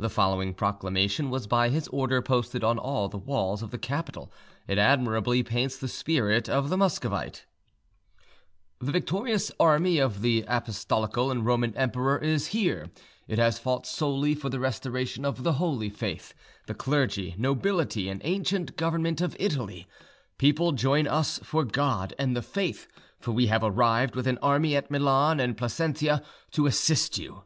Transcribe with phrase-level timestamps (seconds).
[0.00, 4.32] The following proclamation was by his order posted on all the walls of the capital;
[4.66, 7.46] it admirably paints the spirit of the Muscovite:
[8.80, 12.90] "The victorious army of the Apostolical and Roman Emperor is here;
[13.28, 18.76] it has fought solely for the restoration of the Holy Faith,—the clergy, nobility, and ancient
[18.76, 19.86] government of Italy.
[20.36, 22.88] People, join us for God and the Faith,
[23.20, 27.44] for we have arrived with an army at Milan and Placentia to assist you!"